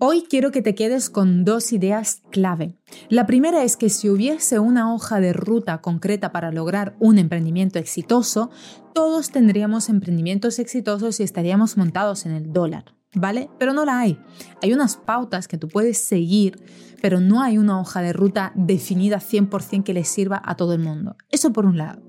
Hoy 0.00 0.24
quiero 0.28 0.50
que 0.50 0.62
te 0.62 0.74
quedes 0.74 1.10
con 1.10 1.44
dos 1.44 1.72
ideas 1.72 2.22
clave. 2.30 2.74
La 3.08 3.26
primera 3.26 3.62
es 3.62 3.76
que 3.76 3.88
si 3.88 4.08
hubiese 4.08 4.58
una 4.58 4.92
hoja 4.92 5.20
de 5.20 5.32
ruta 5.32 5.80
concreta 5.80 6.32
para 6.32 6.50
lograr 6.50 6.96
un 6.98 7.18
emprendimiento 7.18 7.78
exitoso, 7.78 8.50
todos 8.94 9.30
tendríamos 9.30 9.88
emprendimientos 9.88 10.58
exitosos 10.58 11.20
y 11.20 11.22
estaríamos 11.22 11.76
montados 11.76 12.26
en 12.26 12.32
el 12.32 12.52
dólar, 12.52 12.96
¿vale? 13.14 13.48
Pero 13.58 13.74
no 13.74 13.84
la 13.84 14.00
hay. 14.00 14.18
Hay 14.62 14.72
unas 14.72 14.96
pautas 14.96 15.46
que 15.46 15.58
tú 15.58 15.68
puedes 15.68 15.98
seguir, 15.98 16.64
pero 17.00 17.20
no 17.20 17.42
hay 17.42 17.58
una 17.58 17.78
hoja 17.78 18.00
de 18.00 18.12
ruta 18.12 18.52
definida 18.56 19.18
100% 19.18 19.84
que 19.84 19.94
le 19.94 20.04
sirva 20.04 20.42
a 20.44 20.56
todo 20.56 20.72
el 20.72 20.80
mundo. 20.80 21.16
Eso 21.30 21.52
por 21.52 21.66
un 21.66 21.76
lado. 21.76 22.02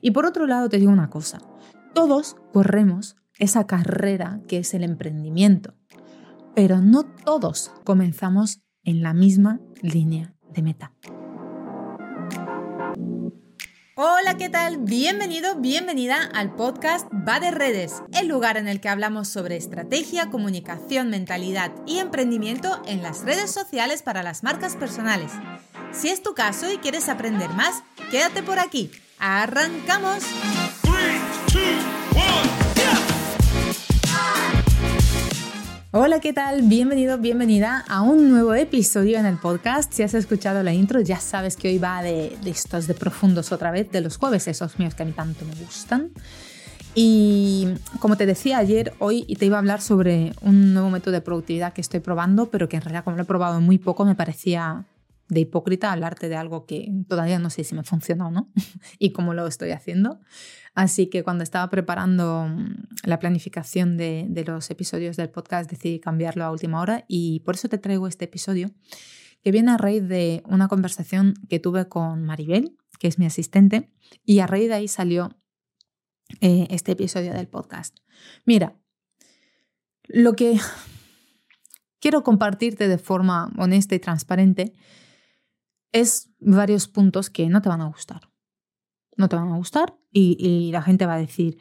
Y 0.00 0.12
por 0.12 0.26
otro 0.26 0.46
lado 0.46 0.68
te 0.68 0.78
digo 0.78 0.92
una 0.92 1.10
cosa. 1.10 1.40
Todos 1.94 2.36
corremos 2.52 3.16
esa 3.38 3.66
carrera 3.66 4.40
que 4.46 4.58
es 4.58 4.74
el 4.74 4.84
emprendimiento 4.84 5.74
pero 6.54 6.80
no 6.80 7.04
todos 7.04 7.72
comenzamos 7.84 8.60
en 8.84 9.02
la 9.02 9.14
misma 9.14 9.60
línea 9.80 10.34
de 10.50 10.62
meta. 10.62 10.92
Hola, 13.94 14.38
¿qué 14.38 14.48
tal? 14.48 14.78
Bienvenido, 14.78 15.56
bienvenida 15.56 16.16
al 16.34 16.54
podcast 16.54 17.06
Va 17.28 17.40
de 17.40 17.50
Redes, 17.50 18.02
el 18.18 18.26
lugar 18.26 18.56
en 18.56 18.66
el 18.66 18.80
que 18.80 18.88
hablamos 18.88 19.28
sobre 19.28 19.56
estrategia, 19.56 20.30
comunicación, 20.30 21.10
mentalidad 21.10 21.72
y 21.86 21.98
emprendimiento 21.98 22.80
en 22.86 23.02
las 23.02 23.22
redes 23.22 23.50
sociales 23.50 24.02
para 24.02 24.22
las 24.22 24.42
marcas 24.42 24.76
personales. 24.76 25.30
Si 25.92 26.08
es 26.08 26.22
tu 26.22 26.32
caso 26.34 26.72
y 26.72 26.78
quieres 26.78 27.10
aprender 27.10 27.50
más, 27.50 27.82
quédate 28.10 28.42
por 28.42 28.58
aquí. 28.58 28.90
¡Arrancamos! 29.18 30.24
Hola, 35.94 36.20
¿qué 36.20 36.32
tal? 36.32 36.62
Bienvenido, 36.62 37.18
bienvenida 37.18 37.84
a 37.86 38.00
un 38.00 38.30
nuevo 38.30 38.54
episodio 38.54 39.18
en 39.18 39.26
el 39.26 39.36
podcast. 39.36 39.92
Si 39.92 40.02
has 40.02 40.14
escuchado 40.14 40.62
la 40.62 40.72
intro, 40.72 41.02
ya 41.02 41.20
sabes 41.20 41.54
que 41.54 41.68
hoy 41.68 41.76
va 41.76 42.00
de, 42.00 42.34
estos 42.46 42.86
de 42.86 42.94
profundos 42.94 43.52
otra 43.52 43.70
vez, 43.70 43.92
de 43.92 44.00
los 44.00 44.16
jueves, 44.16 44.48
esos 44.48 44.78
míos 44.78 44.94
que 44.94 45.02
a 45.02 45.06
mí 45.06 45.12
tanto 45.12 45.44
me 45.44 45.54
gustan. 45.54 46.10
Y 46.94 47.68
como 47.98 48.16
te 48.16 48.24
decía 48.24 48.56
ayer, 48.56 48.94
hoy 49.00 49.26
te 49.38 49.44
iba 49.44 49.56
a 49.56 49.58
hablar 49.58 49.82
sobre 49.82 50.32
un 50.40 50.72
nuevo 50.72 50.88
método 50.88 51.12
de 51.12 51.20
productividad 51.20 51.74
que 51.74 51.82
estoy 51.82 52.00
probando, 52.00 52.48
pero 52.48 52.70
que 52.70 52.76
en 52.76 52.82
realidad 52.82 53.04
como 53.04 53.18
lo 53.18 53.24
he 53.24 53.26
probado 53.26 53.60
muy 53.60 53.76
poco 53.76 54.06
me 54.06 54.14
parecía 54.14 54.86
de 55.32 55.40
hipócrita 55.40 55.90
hablarte 55.90 56.28
de 56.28 56.36
algo 56.36 56.66
que 56.66 56.92
todavía 57.08 57.38
no 57.38 57.48
sé 57.48 57.64
si 57.64 57.74
me 57.74 57.84
funciona 57.84 58.28
o 58.28 58.30
no 58.30 58.52
y 58.98 59.12
cómo 59.12 59.32
lo 59.32 59.46
estoy 59.46 59.70
haciendo. 59.70 60.20
Así 60.74 61.08
que 61.08 61.22
cuando 61.22 61.42
estaba 61.42 61.68
preparando 61.70 62.46
mm, 62.48 62.74
la 63.04 63.18
planificación 63.18 63.96
de, 63.96 64.44
los 64.46 64.70
episodios 64.70 65.16
del 65.16 65.30
podcast 65.30 65.70
decidí 65.70 66.00
cambiarlo 66.00 66.44
a 66.44 66.50
última 66.50 66.80
hora 66.80 67.06
y 67.08 67.40
por 67.40 67.54
eso 67.54 67.68
te 67.68 67.78
traigo 67.78 68.06
este 68.06 68.26
episodio 68.26 68.72
que 69.42 69.50
viene 69.50 69.72
a 69.72 69.78
raíz 69.78 70.06
de 70.06 70.42
una 70.46 70.68
conversación 70.68 71.34
que 71.48 71.58
tuve 71.58 71.88
con 71.88 72.24
Maribel, 72.24 72.76
que 72.98 73.08
es 73.08 73.18
mi 73.18 73.26
asistente, 73.26 73.90
y 74.24 74.38
a 74.38 74.46
raíz 74.46 74.68
de 74.68 74.74
ahí 74.74 74.86
salió 74.86 75.36
eh, 76.40 76.68
este 76.70 76.92
episodio 76.92 77.32
del 77.32 77.48
podcast. 77.48 77.96
Mira, 78.44 78.78
lo 80.04 80.34
que 80.34 80.60
quiero 82.00 82.22
compartirte 82.22 82.86
de 82.86 82.98
forma 82.98 83.50
honesta 83.56 83.94
y 83.94 83.98
transparente 83.98 84.74
es 85.92 86.30
varios 86.40 86.88
puntos 86.88 87.30
que 87.30 87.48
no 87.48 87.62
te 87.62 87.68
van 87.68 87.82
a 87.82 87.86
gustar. 87.86 88.30
No 89.16 89.28
te 89.28 89.36
van 89.36 89.48
a 89.50 89.56
gustar 89.56 89.96
y, 90.10 90.70
la 90.72 90.82
gente 90.82 91.06
va 91.06 91.14
a 91.14 91.18
decir, 91.18 91.58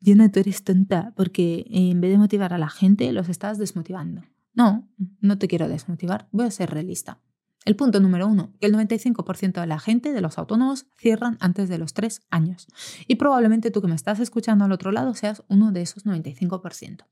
Diana, 0.00 0.30
tú 0.30 0.40
eres 0.40 0.64
tonta 0.64 1.12
porque 1.16 1.66
en 1.70 2.00
vez 2.00 2.10
de 2.10 2.18
motivar 2.18 2.52
a 2.52 2.58
la 2.58 2.68
gente 2.68 3.12
los 3.12 3.28
estás 3.28 3.58
desmotivando. 3.58 4.22
No, 4.52 4.88
no 5.20 5.38
te 5.38 5.46
quiero 5.46 5.68
desmotivar, 5.68 6.28
voy 6.32 6.46
a 6.46 6.50
ser 6.50 6.70
realista. 6.70 7.20
El 7.64 7.76
punto 7.76 8.00
número 8.00 8.26
uno, 8.26 8.54
que 8.58 8.66
el 8.66 8.74
95% 8.74 9.60
de 9.60 9.66
la 9.66 9.78
gente, 9.78 10.12
de 10.12 10.20
los 10.22 10.38
autónomos, 10.38 10.86
cierran 10.96 11.36
antes 11.40 11.68
de 11.68 11.78
los 11.78 11.92
tres 11.92 12.22
años. 12.30 12.66
Y 13.06 13.16
probablemente 13.16 13.70
tú 13.70 13.82
que 13.82 13.88
me 13.88 13.94
estás 13.94 14.18
escuchando 14.18 14.64
al 14.64 14.72
otro 14.72 14.92
lado 14.92 15.14
seas 15.14 15.44
uno 15.48 15.70
de 15.70 15.82
esos 15.82 16.06
95%. 16.06 17.04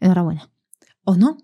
Enhorabuena. 0.00 0.50
O 1.04 1.16
no, 1.16 1.38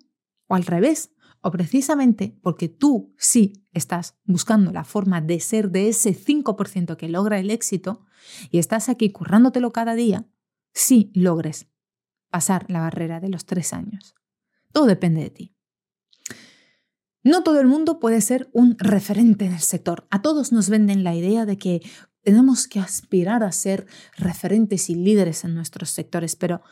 o 0.48 0.54
al 0.56 0.64
revés, 0.64 1.12
o 1.42 1.50
precisamente 1.50 2.38
porque 2.40 2.68
tú 2.68 3.14
sí 3.18 3.66
estás 3.72 4.16
buscando 4.24 4.72
la 4.72 4.84
forma 4.84 5.20
de 5.20 5.40
ser 5.40 5.70
de 5.70 5.88
ese 5.88 6.14
5% 6.14 6.96
que 6.96 7.08
logra 7.08 7.38
el 7.38 7.50
éxito 7.50 8.04
y 8.50 8.58
estás 8.58 8.88
aquí 8.88 9.10
currándotelo 9.10 9.72
cada 9.72 9.94
día, 9.94 10.28
sí 10.72 11.10
logres 11.14 11.68
pasar 12.30 12.64
la 12.68 12.80
barrera 12.80 13.20
de 13.20 13.28
los 13.28 13.44
tres 13.44 13.72
años. 13.72 14.14
Todo 14.72 14.86
depende 14.86 15.22
de 15.22 15.30
ti. 15.30 15.56
No 17.24 17.42
todo 17.42 17.60
el 17.60 17.66
mundo 17.66 18.00
puede 18.00 18.20
ser 18.20 18.48
un 18.52 18.76
referente 18.78 19.44
en 19.44 19.52
el 19.52 19.60
sector. 19.60 20.06
A 20.10 20.22
todos 20.22 20.50
nos 20.50 20.68
venden 20.70 21.04
la 21.04 21.14
idea 21.14 21.44
de 21.44 21.58
que 21.58 21.82
tenemos 22.22 22.66
que 22.68 22.80
aspirar 22.80 23.42
a 23.42 23.52
ser 23.52 23.86
referentes 24.16 24.88
y 24.90 24.94
líderes 24.94 25.44
en 25.44 25.54
nuestros 25.54 25.90
sectores, 25.90 26.36
pero 26.36 26.62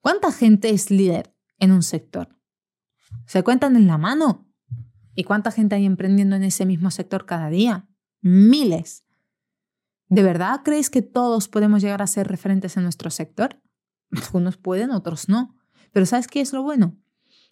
¿cuánta 0.00 0.32
gente 0.32 0.70
es 0.70 0.90
líder 0.90 1.34
en 1.58 1.72
un 1.72 1.82
sector? 1.82 2.41
Se 3.26 3.42
cuentan 3.42 3.76
en 3.76 3.86
la 3.86 3.98
mano. 3.98 4.48
¿Y 5.14 5.24
cuánta 5.24 5.50
gente 5.50 5.74
hay 5.74 5.84
emprendiendo 5.84 6.36
en 6.36 6.44
ese 6.44 6.66
mismo 6.66 6.90
sector 6.90 7.26
cada 7.26 7.50
día? 7.50 7.88
Miles. 8.20 9.04
¿De 10.08 10.22
verdad 10.22 10.60
creéis 10.64 10.90
que 10.90 11.02
todos 11.02 11.48
podemos 11.48 11.82
llegar 11.82 12.02
a 12.02 12.06
ser 12.06 12.28
referentes 12.28 12.76
en 12.76 12.82
nuestro 12.82 13.10
sector? 13.10 13.62
Algunos 14.10 14.56
pueden, 14.56 14.90
otros 14.90 15.28
no. 15.28 15.56
Pero 15.92 16.06
¿sabes 16.06 16.26
qué 16.26 16.40
es 16.40 16.52
lo 16.52 16.62
bueno? 16.62 16.98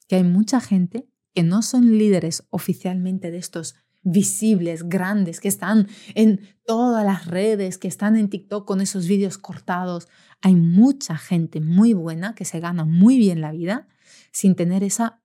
Que 0.09 0.17
hay 0.17 0.25
mucha 0.25 0.61
gente 0.61 1.09
que 1.35 1.43
no 1.43 1.63
son 1.63 1.97
líderes 1.97 2.47
oficialmente 2.51 3.31
de 3.31 3.39
estos 3.39 3.77
visibles, 4.03 4.89
grandes, 4.89 5.41
que 5.41 5.49
están 5.49 5.89
en 6.15 6.41
todas 6.65 7.05
las 7.05 7.27
redes, 7.27 7.79
que 7.79 7.89
están 7.89 8.17
en 8.17 8.31
TikTok 8.31 8.67
con 8.67 8.81
esos 8.81 9.07
vídeos 9.07 9.39
cortados. 9.39 10.09
Hay 10.41 10.55
mucha 10.55 11.17
gente 11.17 11.61
muy 11.61 11.93
buena 11.93 12.35
que 12.35 12.45
se 12.45 12.61
gana 12.61 12.85
muy 12.85 13.19
bien 13.19 13.41
la 13.41 13.53
vida 13.53 13.89
sin 14.33 14.55
tener 14.55 14.83
esa 14.83 15.20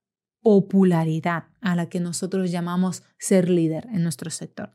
popularidad 0.46 1.48
a 1.60 1.74
la 1.74 1.88
que 1.88 1.98
nosotros 1.98 2.52
llamamos 2.52 3.02
ser 3.18 3.50
líder 3.50 3.88
en 3.90 4.04
nuestro 4.04 4.30
sector. 4.30 4.70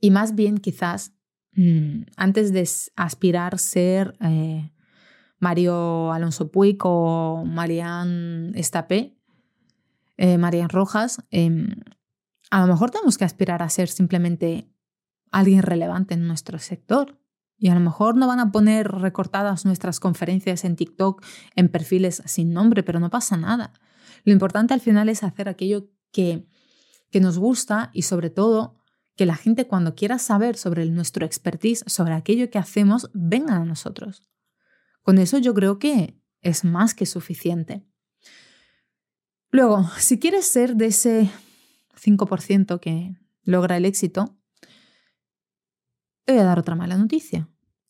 Y 0.00 0.10
más 0.10 0.34
bien 0.34 0.56
quizás 0.56 1.12
mm, 1.52 2.04
antes 2.16 2.54
de 2.54 2.66
aspirar 2.96 3.56
a 3.56 3.58
ser 3.58 4.16
eh, 4.22 4.72
Mario 5.38 6.10
Alonso 6.10 6.50
Puig 6.50 6.78
o 6.84 7.44
Marianne 7.44 8.58
Estapé, 8.58 9.14
eh, 10.16 10.38
Marian 10.38 10.70
Rojas, 10.70 11.22
em, 11.30 11.68
a 12.50 12.62
lo 12.62 12.66
mejor 12.66 12.90
tenemos 12.90 13.18
que 13.18 13.26
aspirar 13.26 13.62
a 13.62 13.68
ser 13.68 13.88
simplemente 13.88 14.72
alguien 15.30 15.62
relevante 15.62 16.14
en 16.14 16.26
nuestro 16.26 16.58
sector. 16.58 17.20
Y 17.58 17.68
a 17.68 17.74
lo 17.74 17.80
mejor 17.80 18.16
no 18.16 18.26
van 18.26 18.40
a 18.40 18.52
poner 18.52 18.88
recortadas 18.90 19.66
nuestras 19.66 20.00
conferencias 20.00 20.64
en 20.64 20.76
TikTok 20.76 21.22
en 21.56 21.68
perfiles 21.68 22.22
sin 22.24 22.54
nombre, 22.54 22.82
pero 22.82 23.00
no 23.00 23.10
pasa 23.10 23.36
nada. 23.36 23.74
Lo 24.28 24.32
importante 24.32 24.74
al 24.74 24.82
final 24.82 25.08
es 25.08 25.22
hacer 25.22 25.48
aquello 25.48 25.88
que, 26.12 26.46
que 27.10 27.18
nos 27.18 27.38
gusta 27.38 27.88
y 27.94 28.02
sobre 28.02 28.28
todo 28.28 28.76
que 29.16 29.24
la 29.24 29.36
gente 29.36 29.66
cuando 29.66 29.94
quiera 29.94 30.18
saber 30.18 30.58
sobre 30.58 30.84
nuestro 30.84 31.24
expertise, 31.24 31.82
sobre 31.86 32.12
aquello 32.12 32.50
que 32.50 32.58
hacemos, 32.58 33.10
venga 33.14 33.56
a 33.56 33.64
nosotros. 33.64 34.28
Con 35.00 35.16
eso 35.16 35.38
yo 35.38 35.54
creo 35.54 35.78
que 35.78 36.20
es 36.42 36.62
más 36.62 36.92
que 36.92 37.06
suficiente. 37.06 37.86
Luego, 39.50 39.88
si 39.96 40.18
quieres 40.18 40.46
ser 40.46 40.76
de 40.76 40.88
ese 40.88 41.30
5% 41.98 42.80
que 42.80 43.16
logra 43.44 43.78
el 43.78 43.86
éxito, 43.86 44.36
te 46.26 46.34
voy 46.34 46.42
a 46.42 46.44
dar 46.44 46.58
otra 46.58 46.74
mala 46.74 46.98
noticia. 46.98 47.48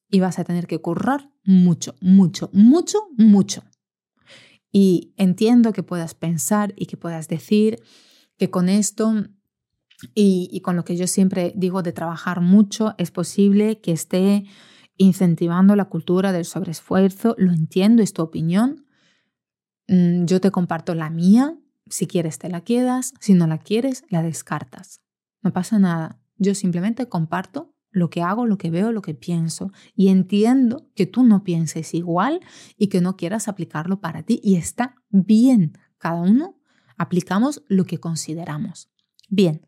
Y 0.09 0.21
vas 0.21 0.39
a 0.39 0.45
tener 0.45 0.69
que 0.69 0.81
currar 0.81 1.33
mucho, 1.43 1.97
mucho, 2.01 2.49
mucho, 2.53 3.09
mucho. 3.17 3.65
Y 4.71 5.15
entiendo 5.17 5.73
que 5.73 5.83
puedas 5.83 6.15
pensar 6.15 6.75
y 6.77 6.87
que 6.87 6.97
puedas 6.97 7.29
decir 7.29 7.83
que 8.37 8.51
con 8.51 8.69
esto 8.69 9.25
y, 10.15 10.61
con 10.61 10.77
lo 10.77 10.85
que 10.85 10.97
yo 10.97 11.07
siempre 11.07 11.53
digo 11.57 11.83
de 11.83 11.93
trabajar 11.93 12.41
mucho, 12.41 12.95
es 12.99 13.11
posible 13.11 13.81
que 13.81 13.93
esté 13.93 14.45
incentivando 14.97 15.75
la 15.75 15.87
cultura 15.87 16.33
del 16.33 16.45
sobreesfuerzo. 16.45 17.35
Lo 17.39 17.53
entiendo, 17.53 18.03
es 18.03 18.13
tu 18.13 18.23
opinión. 18.23 18.87
Mm, 19.89 20.27
yo 20.27 20.41
te 20.41 20.51
comparto 20.51 20.95
la 20.95 21.11
mía. 21.11 21.59
Si 21.89 22.07
quieres, 22.07 22.39
te 22.39 22.49
la 22.49 22.61
quedas. 22.61 23.15
Si 23.19 23.35
no 23.35 23.47
la 23.47 23.59
quieres, 23.59 24.05
la 24.09 24.23
descartas. 24.23 25.01
No 25.43 25.53
pasa 25.53 25.79
nada. 25.79 26.21
Yo 26.37 26.55
simplemente 26.55 27.09
comparto 27.09 27.75
lo 27.91 28.11
que 28.11 28.23
hago, 28.23 28.47
lo 28.47 28.59
que 28.59 28.71
veo, 28.71 28.93
lo 28.93 29.03
que 29.03 29.15
pienso. 29.15 29.73
Y 29.95 30.09
entiendo 30.09 30.89
que 30.95 31.07
tú 31.07 31.25
no 31.25 31.45
pienses 31.45 31.95
igual 31.95 32.41
y 32.77 32.89
que 32.89 33.01
no 33.01 33.17
quieras 33.17 33.49
aplicarlo 33.49 34.01
para 34.01 34.23
ti. 34.23 34.41
Y 34.43 34.57
está 34.57 34.97
bien. 35.11 35.73
Cada 35.99 36.21
uno 36.21 36.59
aplicamos 36.97 37.63
lo 37.69 37.85
que 37.85 37.99
consideramos. 37.99 38.91
Bien, 39.29 39.67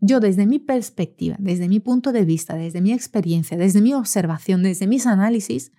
yo 0.00 0.20
desde 0.20 0.46
mi 0.46 0.58
perspectiva, 0.58 1.36
desde 1.38 1.68
mi 1.68 1.80
punto 1.80 2.12
de 2.12 2.24
vista, 2.24 2.54
desde 2.54 2.80
mi 2.80 2.92
experiencia, 2.92 3.56
desde 3.56 3.80
mi 3.80 3.94
observación, 3.94 4.62
desde 4.62 4.86
mis 4.86 5.06
análisis, 5.06 5.72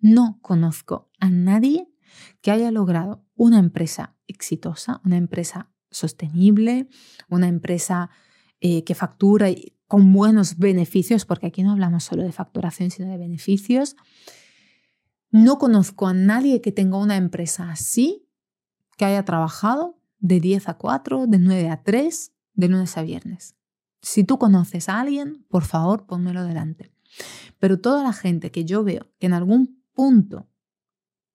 no 0.00 0.38
conozco 0.42 1.10
a 1.18 1.30
nadie 1.30 1.88
que 2.40 2.50
haya 2.50 2.70
logrado 2.70 3.24
una 3.34 3.58
empresa 3.58 4.14
exitosa, 4.26 5.00
una 5.04 5.16
empresa 5.16 5.70
sostenible, 5.90 6.88
una 7.28 7.48
empresa 7.48 8.10
eh, 8.60 8.84
que 8.84 8.94
factura 8.94 9.48
con 9.94 10.12
buenos 10.12 10.58
beneficios, 10.58 11.24
porque 11.24 11.46
aquí 11.46 11.62
no 11.62 11.70
hablamos 11.70 12.02
solo 12.02 12.24
de 12.24 12.32
facturación, 12.32 12.90
sino 12.90 13.08
de 13.08 13.16
beneficios. 13.16 13.94
No 15.30 15.56
conozco 15.58 16.08
a 16.08 16.12
nadie 16.12 16.60
que 16.60 16.72
tenga 16.72 16.98
una 16.98 17.16
empresa 17.16 17.70
así, 17.70 18.28
que 18.96 19.04
haya 19.04 19.24
trabajado 19.24 19.96
de 20.18 20.40
10 20.40 20.68
a 20.68 20.74
4, 20.78 21.28
de 21.28 21.38
9 21.38 21.70
a 21.70 21.84
3, 21.84 22.32
de 22.54 22.68
lunes 22.68 22.96
a 22.96 23.02
viernes. 23.02 23.54
Si 24.02 24.24
tú 24.24 24.36
conoces 24.36 24.88
a 24.88 24.98
alguien, 24.98 25.46
por 25.48 25.62
favor, 25.62 26.06
pónmelo 26.06 26.42
delante. 26.42 26.92
Pero 27.60 27.78
toda 27.78 28.02
la 28.02 28.12
gente 28.12 28.50
que 28.50 28.64
yo 28.64 28.82
veo 28.82 29.12
que 29.20 29.26
en 29.26 29.32
algún 29.32 29.80
punto 29.92 30.48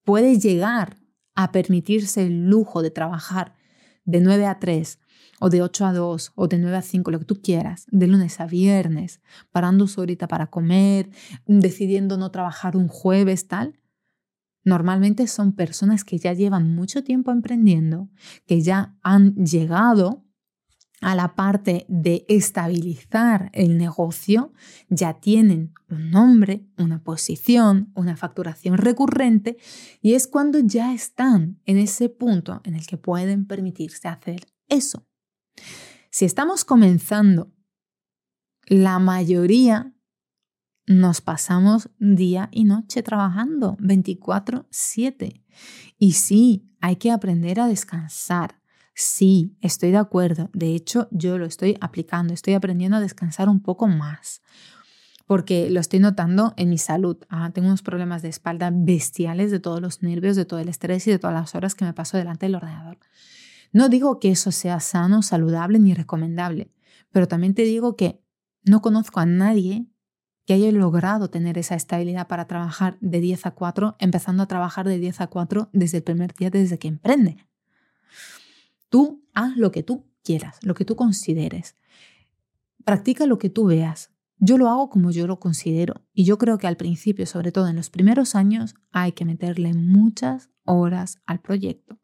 puede 0.03 0.37
llegar 0.37 0.97
a 1.33 1.53
permitirse 1.53 2.25
el 2.25 2.49
lujo 2.49 2.81
de 2.81 2.91
trabajar 2.91 3.55
de 4.03 4.19
9 4.19 4.47
a 4.47 4.59
3 4.59 4.99
o 5.39 5.49
de 5.49 5.61
8 5.61 5.85
a 5.85 5.93
2 5.93 6.31
o 6.35 6.47
de 6.47 6.57
9 6.57 6.77
a 6.77 6.81
5, 6.81 7.11
lo 7.11 7.19
que 7.19 7.25
tú 7.25 7.41
quieras, 7.41 7.85
de 7.91 8.07
lunes 8.07 8.39
a 8.39 8.45
viernes, 8.45 9.21
parando 9.51 9.87
su 9.87 10.01
horita 10.01 10.27
para 10.27 10.47
comer, 10.47 11.09
decidiendo 11.45 12.17
no 12.17 12.31
trabajar 12.31 12.75
un 12.75 12.87
jueves, 12.87 13.47
tal, 13.47 13.79
normalmente 14.63 15.27
son 15.27 15.53
personas 15.53 16.03
que 16.03 16.17
ya 16.17 16.33
llevan 16.33 16.75
mucho 16.75 17.03
tiempo 17.03 17.31
emprendiendo, 17.31 18.09
que 18.45 18.61
ya 18.61 18.95
han 19.01 19.35
llegado 19.35 20.25
a 21.01 21.15
la 21.15 21.35
parte 21.35 21.85
de 21.87 22.25
estabilizar 22.27 23.49
el 23.53 23.77
negocio, 23.77 24.53
ya 24.89 25.13
tienen 25.13 25.73
un 25.89 26.11
nombre, 26.11 26.65
una 26.77 27.03
posición, 27.03 27.91
una 27.95 28.17
facturación 28.17 28.77
recurrente 28.77 29.57
y 30.01 30.13
es 30.13 30.27
cuando 30.27 30.59
ya 30.59 30.93
están 30.93 31.59
en 31.65 31.77
ese 31.77 32.09
punto 32.09 32.61
en 32.63 32.75
el 32.75 32.85
que 32.85 32.97
pueden 32.97 33.45
permitirse 33.45 34.07
hacer 34.07 34.45
eso. 34.67 35.08
Si 36.09 36.25
estamos 36.25 36.65
comenzando, 36.65 37.51
la 38.65 38.99
mayoría 38.99 39.93
nos 40.85 41.21
pasamos 41.21 41.89
día 41.99 42.49
y 42.51 42.63
noche 42.63 43.03
trabajando 43.03 43.77
24/7. 43.79 45.43
Y 45.97 46.13
sí, 46.13 46.69
hay 46.81 46.95
que 46.95 47.11
aprender 47.11 47.59
a 47.59 47.67
descansar 47.67 48.59
Sí, 49.01 49.55
estoy 49.61 49.91
de 49.91 49.97
acuerdo. 49.97 50.49
De 50.51 50.75
hecho, 50.75 51.07
yo 51.11 51.37
lo 51.37 51.45
estoy 51.45 51.77
aplicando, 51.79 52.33
estoy 52.33 52.53
aprendiendo 52.53 52.97
a 52.97 52.99
descansar 52.99 53.47
un 53.47 53.61
poco 53.61 53.87
más, 53.87 54.41
porque 55.25 55.69
lo 55.69 55.79
estoy 55.79 56.01
notando 56.01 56.53
en 56.57 56.69
mi 56.69 56.77
salud. 56.77 57.15
Ah, 57.29 57.49
tengo 57.53 57.69
unos 57.69 57.81
problemas 57.81 58.23
de 58.23 58.27
espalda 58.27 58.71
bestiales 58.73 59.51
de 59.51 59.61
todos 59.61 59.79
los 59.79 60.03
nervios, 60.03 60.35
de 60.35 60.43
todo 60.43 60.59
el 60.59 60.67
estrés 60.67 61.07
y 61.07 61.11
de 61.11 61.17
todas 61.17 61.33
las 61.33 61.55
horas 61.55 61.75
que 61.75 61.85
me 61.85 61.93
paso 61.93 62.17
delante 62.17 62.47
del 62.47 62.55
ordenador. 62.55 62.97
No 63.71 63.89
digo 63.89 64.19
que 64.19 64.31
eso 64.31 64.51
sea 64.51 64.79
sano, 64.79 65.21
saludable 65.21 65.79
ni 65.79 65.93
recomendable, 65.93 66.71
pero 67.11 67.27
también 67.27 67.53
te 67.53 67.63
digo 67.63 67.95
que 67.95 68.21
no 68.63 68.81
conozco 68.81 69.19
a 69.19 69.25
nadie 69.25 69.87
que 70.45 70.53
haya 70.53 70.71
logrado 70.71 71.29
tener 71.29 71.59
esa 71.59 71.75
estabilidad 71.75 72.27
para 72.27 72.47
trabajar 72.47 72.97
de 73.01 73.19
10 73.19 73.45
a 73.45 73.51
4, 73.51 73.97
empezando 73.99 74.41
a 74.41 74.47
trabajar 74.47 74.87
de 74.87 74.97
10 74.97 75.21
a 75.21 75.27
4 75.27 75.69
desde 75.73 75.97
el 75.97 76.03
primer 76.03 76.33
día, 76.33 76.49
desde 76.49 76.79
que 76.79 76.87
emprende. 76.87 77.37
Tú 78.89 79.23
haz 79.35 79.55
lo 79.57 79.71
que 79.71 79.83
tú 79.83 80.07
quieras, 80.23 80.57
lo 80.63 80.73
que 80.73 80.85
tú 80.85 80.95
consideres. 80.95 81.75
Practica 82.83 83.27
lo 83.27 83.37
que 83.37 83.51
tú 83.51 83.65
veas. 83.65 84.09
Yo 84.37 84.57
lo 84.57 84.69
hago 84.69 84.89
como 84.89 85.11
yo 85.11 85.27
lo 85.27 85.39
considero 85.39 86.01
y 86.13 86.23
yo 86.23 86.39
creo 86.39 86.57
que 86.57 86.65
al 86.65 86.77
principio, 86.77 87.27
sobre 87.27 87.51
todo 87.51 87.67
en 87.67 87.75
los 87.75 87.91
primeros 87.91 88.33
años, 88.33 88.73
hay 88.91 89.11
que 89.11 89.25
meterle 89.25 89.75
muchas 89.75 90.49
horas 90.63 91.19
al 91.27 91.41
proyecto, 91.41 91.98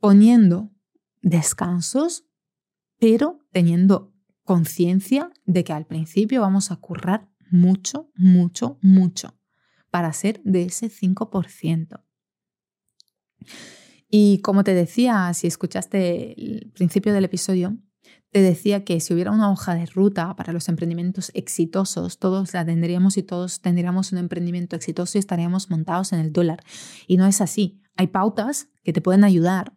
poniendo 0.00 0.70
descansos, 1.22 2.24
pero 2.98 3.40
teniendo 3.52 4.12
conciencia 4.44 5.30
de 5.44 5.64
que 5.64 5.72
al 5.72 5.86
principio 5.86 6.40
vamos 6.40 6.70
a 6.70 6.76
currar 6.76 7.28
mucho, 7.50 8.10
mucho, 8.14 8.78
mucho 8.80 9.38
para 9.90 10.12
ser 10.12 10.40
de 10.44 10.64
ese 10.64 10.90
5%. 10.90 12.02
Y 14.10 14.40
como 14.40 14.64
te 14.64 14.74
decía, 14.74 15.32
si 15.34 15.46
escuchaste 15.46 16.32
el 16.40 16.70
principio 16.74 17.12
del 17.12 17.24
episodio, 17.24 17.76
te 18.30 18.42
decía 18.42 18.84
que 18.84 19.00
si 19.00 19.14
hubiera 19.14 19.32
una 19.32 19.50
hoja 19.50 19.74
de 19.74 19.86
ruta 19.86 20.34
para 20.36 20.52
los 20.52 20.68
emprendimientos 20.68 21.30
exitosos, 21.34 22.18
todos 22.18 22.52
la 22.52 22.64
tendríamos 22.64 23.16
y 23.16 23.22
todos 23.22 23.60
tendríamos 23.60 24.12
un 24.12 24.18
emprendimiento 24.18 24.76
exitoso 24.76 25.16
y 25.16 25.20
estaríamos 25.20 25.70
montados 25.70 26.12
en 26.12 26.20
el 26.20 26.32
dólar. 26.32 26.62
Y 27.06 27.16
no 27.16 27.26
es 27.26 27.40
así. 27.40 27.80
Hay 27.96 28.08
pautas 28.08 28.68
que 28.84 28.92
te 28.92 29.00
pueden 29.00 29.24
ayudar, 29.24 29.72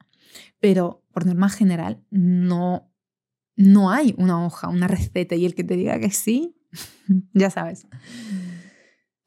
pero 0.59 1.03
por 1.11 1.25
norma 1.25 1.49
general 1.49 2.03
no, 2.09 2.91
no 3.55 3.91
hay 3.91 4.15
una 4.17 4.45
hoja, 4.45 4.69
una 4.69 4.87
receta 4.87 5.35
y 5.35 5.45
el 5.45 5.55
que 5.55 5.63
te 5.63 5.75
diga 5.75 5.99
que 5.99 6.11
sí, 6.11 6.55
ya 7.33 7.49
sabes. 7.49 7.87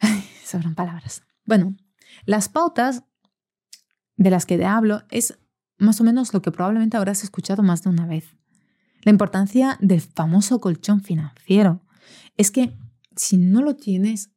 sobran 0.45 0.75
palabras. 0.75 1.23
Bueno, 1.45 1.77
las 2.25 2.49
pautas 2.49 3.05
de 4.17 4.31
las 4.31 4.47
que 4.47 4.57
te 4.57 4.65
hablo 4.65 5.03
es 5.11 5.39
más 5.79 6.01
o 6.01 6.05
menos 6.05 6.33
lo 6.33 6.43
que 6.43 6.53
probablemente 6.53 6.97
habrás 6.97 7.25
escuchado 7.25 7.63
más 7.63 7.83
de 7.83 7.91
una 7.91 8.07
vez. 8.07 8.37
La 9.03 9.11
importancia 9.11 9.77
del 9.81 10.01
famoso 10.01 10.61
colchón 10.61 11.03
financiero. 11.03 11.83
Es 12.37 12.51
que 12.51 12.77
si 13.17 13.37
no 13.37 13.61
lo 13.61 13.77
tienes, 13.77 14.31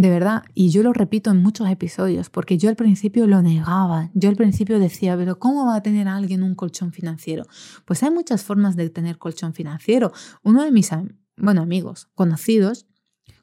de 0.00 0.08
verdad, 0.08 0.44
y 0.54 0.70
yo 0.70 0.82
lo 0.82 0.94
repito 0.94 1.30
en 1.30 1.42
muchos 1.42 1.68
episodios, 1.68 2.30
porque 2.30 2.56
yo 2.56 2.70
al 2.70 2.76
principio 2.76 3.26
lo 3.26 3.42
negaba, 3.42 4.10
yo 4.14 4.30
al 4.30 4.36
principio 4.36 4.78
decía, 4.78 5.14
pero 5.14 5.38
¿cómo 5.38 5.66
va 5.66 5.76
a 5.76 5.82
tener 5.82 6.08
alguien 6.08 6.42
un 6.42 6.54
colchón 6.54 6.90
financiero? 6.90 7.44
Pues 7.84 8.02
hay 8.02 8.10
muchas 8.10 8.42
formas 8.42 8.76
de 8.76 8.88
tener 8.88 9.18
colchón 9.18 9.52
financiero. 9.52 10.10
Uno 10.42 10.64
de 10.64 10.70
mis 10.70 10.90
bueno, 11.36 11.60
amigos, 11.60 12.08
conocidos, 12.14 12.86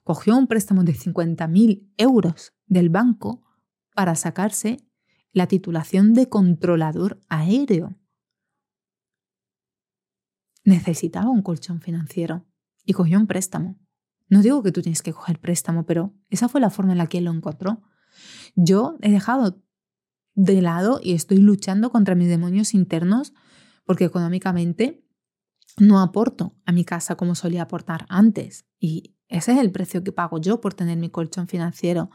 cogió 0.03 0.35
un 0.35 0.47
préstamo 0.47 0.83
de 0.83 0.93
50.000 0.93 1.91
euros 1.97 2.53
del 2.65 2.89
banco 2.89 3.43
para 3.93 4.15
sacarse 4.15 4.77
la 5.33 5.45
titulación 5.45 6.15
de 6.15 6.27
controlador 6.27 7.19
aéreo. 7.29 7.95
Necesitaba 10.63 11.29
un 11.29 11.43
colchón 11.43 11.81
financiero 11.81 12.47
y 12.83 12.93
cogió 12.93 13.19
un 13.19 13.27
préstamo. 13.27 13.77
No 14.29 14.41
digo 14.41 14.63
que 14.63 14.71
tú 14.71 14.81
tienes 14.81 15.01
que 15.01 15.13
coger 15.13 15.39
préstamo, 15.39 15.85
pero 15.85 16.13
esa 16.29 16.49
fue 16.49 16.61
la 16.61 16.69
forma 16.69 16.91
en 16.91 16.97
la 16.97 17.07
que 17.07 17.19
él 17.19 17.25
lo 17.25 17.31
encontró. 17.31 17.81
Yo 18.55 18.97
he 19.01 19.11
dejado 19.11 19.61
de 20.33 20.61
lado 20.61 20.99
y 21.01 21.13
estoy 21.13 21.37
luchando 21.37 21.89
contra 21.89 22.15
mis 22.15 22.27
demonios 22.27 22.73
internos 22.73 23.33
porque 23.85 24.05
económicamente 24.05 25.03
no 25.77 26.01
aporto 26.01 26.55
a 26.65 26.71
mi 26.71 26.83
casa 26.83 27.15
como 27.15 27.35
solía 27.35 27.63
aportar 27.63 28.05
antes. 28.09 28.65
Y 28.79 29.15
ese 29.29 29.53
es 29.53 29.59
el 29.59 29.71
precio 29.71 30.03
que 30.03 30.11
pago 30.11 30.39
yo 30.39 30.61
por 30.61 30.73
tener 30.73 30.97
mi 30.97 31.09
colchón 31.09 31.47
financiero. 31.47 32.09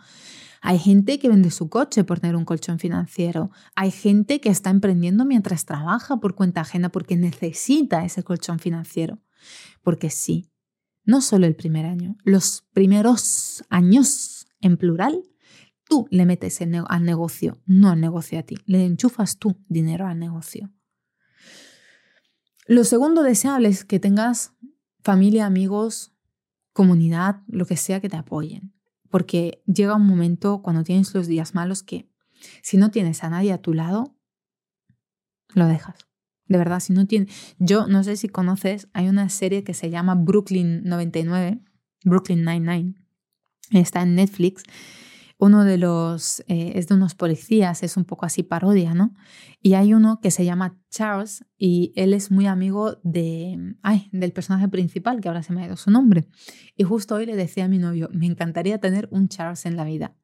Hay 0.60 0.78
gente 0.78 1.18
que 1.18 1.28
vende 1.28 1.50
su 1.50 1.68
coche 1.68 2.04
por 2.04 2.20
tener 2.20 2.36
un 2.36 2.44
colchón 2.44 2.78
financiero. 2.78 3.50
Hay 3.74 3.90
gente 3.90 4.40
que 4.40 4.48
está 4.48 4.70
emprendiendo 4.70 5.24
mientras 5.24 5.64
trabaja 5.64 6.18
por 6.18 6.36
cuenta 6.36 6.60
ajena 6.60 6.90
porque 6.90 7.16
necesita 7.16 8.04
ese 8.04 8.22
colchón 8.22 8.60
financiero. 8.60 9.20
Porque 9.82 10.08
sí, 10.08 10.51
no 11.04 11.20
solo 11.20 11.46
el 11.46 11.56
primer 11.56 11.86
año, 11.86 12.16
los 12.24 12.64
primeros 12.72 13.64
años 13.68 14.46
en 14.60 14.76
plural, 14.76 15.22
tú 15.88 16.06
le 16.10 16.26
metes 16.26 16.60
al 16.60 17.04
negocio, 17.04 17.60
no 17.66 17.90
al 17.90 18.00
negocio 18.00 18.38
a 18.38 18.42
ti. 18.42 18.56
Le 18.66 18.84
enchufas 18.84 19.38
tú 19.38 19.56
dinero 19.68 20.06
al 20.06 20.18
negocio. 20.18 20.72
Lo 22.66 22.84
segundo 22.84 23.22
deseable 23.22 23.68
es 23.68 23.84
que 23.84 23.98
tengas 23.98 24.54
familia, 25.02 25.46
amigos, 25.46 26.12
comunidad, 26.72 27.42
lo 27.48 27.66
que 27.66 27.76
sea 27.76 28.00
que 28.00 28.08
te 28.08 28.16
apoyen 28.16 28.72
porque 29.12 29.62
llega 29.66 29.94
un 29.94 30.06
momento 30.06 30.62
cuando 30.62 30.84
tienes 30.84 31.14
los 31.14 31.26
días 31.26 31.54
malos 31.54 31.82
que 31.82 32.10
si 32.62 32.78
no 32.78 32.90
tienes 32.90 33.22
a 33.22 33.28
nadie 33.28 33.52
a 33.52 33.60
tu 33.60 33.74
lado, 33.74 34.16
lo 35.54 35.66
dejas. 35.66 36.08
De 36.52 36.58
verdad, 36.58 36.80
si 36.80 36.92
no 36.92 37.06
tienes... 37.06 37.54
Yo 37.58 37.86
no 37.86 38.04
sé 38.04 38.16
si 38.16 38.28
conoces, 38.28 38.88
hay 38.92 39.08
una 39.08 39.28
serie 39.28 39.64
que 39.64 39.74
se 39.74 39.90
llama 39.90 40.14
Brooklyn 40.14 40.82
99, 40.84 41.60
Brooklyn 42.04 42.44
99, 42.44 42.94
está 43.70 44.02
en 44.02 44.14
Netflix 44.16 44.64
uno 45.42 45.64
de 45.64 45.76
los, 45.76 46.44
eh, 46.46 46.74
es 46.76 46.86
de 46.86 46.94
unos 46.94 47.16
policías, 47.16 47.82
es 47.82 47.96
un 47.96 48.04
poco 48.04 48.26
así 48.26 48.44
parodia, 48.44 48.94
¿no? 48.94 49.12
Y 49.60 49.74
hay 49.74 49.92
uno 49.92 50.20
que 50.20 50.30
se 50.30 50.44
llama 50.44 50.78
Charles 50.88 51.44
y 51.58 51.92
él 51.96 52.14
es 52.14 52.30
muy 52.30 52.46
amigo 52.46 53.00
de, 53.02 53.74
ay, 53.82 54.08
del 54.12 54.32
personaje 54.32 54.68
principal, 54.68 55.20
que 55.20 55.26
ahora 55.26 55.42
se 55.42 55.52
me 55.52 55.60
ha 55.60 55.66
ido 55.66 55.76
su 55.76 55.90
nombre. 55.90 56.28
Y 56.76 56.84
justo 56.84 57.16
hoy 57.16 57.26
le 57.26 57.34
decía 57.34 57.64
a 57.64 57.68
mi 57.68 57.78
novio, 57.78 58.08
me 58.12 58.26
encantaría 58.26 58.78
tener 58.78 59.08
un 59.10 59.26
Charles 59.26 59.66
en 59.66 59.76
la 59.76 59.82
vida. 59.82 60.14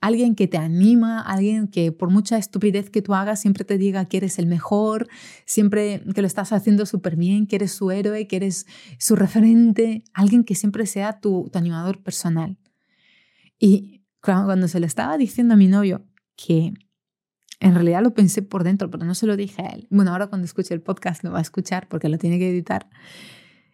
Alguien 0.00 0.34
que 0.34 0.46
te 0.46 0.58
anima, 0.58 1.20
alguien 1.20 1.68
que 1.68 1.90
por 1.90 2.10
mucha 2.10 2.36
estupidez 2.36 2.90
que 2.90 3.02
tú 3.02 3.14
hagas 3.14 3.40
siempre 3.40 3.64
te 3.64 3.78
diga 3.78 4.04
que 4.04 4.18
eres 4.18 4.38
el 4.38 4.46
mejor, 4.46 5.08
siempre 5.46 6.02
que 6.14 6.20
lo 6.20 6.26
estás 6.26 6.52
haciendo 6.52 6.86
súper 6.86 7.16
bien, 7.16 7.46
que 7.46 7.56
eres 7.56 7.72
su 7.72 7.90
héroe, 7.90 8.26
que 8.26 8.36
eres 8.36 8.66
su 8.98 9.16
referente, 9.16 10.04
alguien 10.12 10.44
que 10.44 10.54
siempre 10.54 10.86
sea 10.86 11.20
tu, 11.20 11.50
animador 11.54 12.02
personal. 12.02 12.58
Y 13.58 14.04
cuando 14.20 14.68
se 14.68 14.80
lo 14.80 14.86
estaba 14.86 15.16
diciendo 15.16 15.54
a 15.54 15.56
mi 15.56 15.66
novio, 15.66 16.04
que 16.36 16.74
en 17.60 17.74
realidad 17.74 18.02
lo 18.02 18.12
pensé 18.12 18.42
por 18.42 18.64
dentro, 18.64 18.90
pero 18.90 19.04
no 19.04 19.14
se 19.14 19.26
lo 19.26 19.36
dije 19.36 19.62
a 19.62 19.68
él. 19.68 19.86
Bueno, 19.90 20.12
ahora 20.12 20.26
cuando 20.26 20.44
escuche 20.44 20.74
el 20.74 20.82
podcast 20.82 21.24
lo 21.24 21.32
va 21.32 21.38
a 21.38 21.42
escuchar 21.42 21.88
porque 21.88 22.08
lo 22.08 22.18
tiene 22.18 22.38
que 22.38 22.50
editar. 22.50 22.90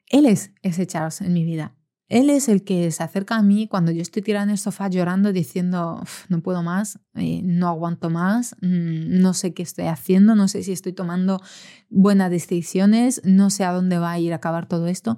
Él 0.09 0.27
es 0.27 0.53
ese 0.63 0.87
Charles 0.87 1.21
en 1.21 1.33
mi 1.33 1.45
vida. 1.45 1.75
Él 2.13 2.29
es 2.29 2.51
el 2.51 2.63
que 2.63 2.91
se 2.91 3.03
acerca 3.03 3.37
a 3.37 3.43
mí 3.43 3.67
cuando 3.67 3.91
yo 3.91 4.03
estoy 4.03 4.21
tirada 4.21 4.45
en 4.45 4.51
el 4.51 4.59
sofá 4.59 4.87
llorando 4.89 5.33
diciendo, 5.33 6.05
no 6.29 6.43
puedo 6.43 6.63
más, 6.63 6.99
eh, 7.15 7.41
no 7.43 7.69
aguanto 7.69 8.11
más, 8.11 8.55
mm, 8.61 9.19
no 9.23 9.33
sé 9.33 9.55
qué 9.55 9.63
estoy 9.63 9.87
haciendo, 9.87 10.35
no 10.35 10.47
sé 10.47 10.63
si 10.63 10.73
estoy 10.73 10.93
tomando 10.93 11.41
buenas 11.89 12.31
decisiones, 12.31 13.23
no 13.25 13.49
sé 13.49 13.65
a 13.65 13.73
dónde 13.73 13.99
va 13.99 14.13
a 14.13 14.19
ir 14.19 14.35
a 14.35 14.37
acabar 14.37 14.69
todo 14.69 14.89
esto. 14.89 15.17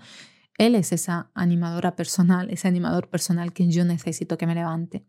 Él 0.56 0.76
es 0.76 0.92
esa 0.92 1.32
animadora 1.34 1.96
personal, 1.96 2.48
ese 2.50 2.68
animador 2.68 3.10
personal 3.10 3.52
que 3.52 3.66
yo 3.66 3.84
necesito 3.84 4.38
que 4.38 4.46
me 4.46 4.54
levante. 4.54 5.04